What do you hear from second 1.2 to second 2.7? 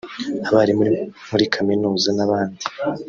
muri kaminuza n’abandi